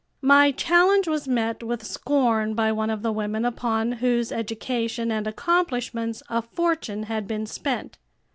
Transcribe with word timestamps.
My 0.23 0.49
challenge 0.49 1.07
was 1.07 1.27
met 1.27 1.61
with 1.61 1.85
scorn 1.85 2.55
by 2.55 2.71
one 2.71 2.89
of 2.89 3.03
the 3.03 3.11
women 3.11 3.45
upon 3.45 3.91
whose 3.91 4.31
education 4.31 5.11
and 5.11 5.27
accomplishments 5.27 6.23
a 6.27 6.41
fortune 6.41 7.03
had 7.03 7.27
been 7.27 7.45
spent. 7.45 7.99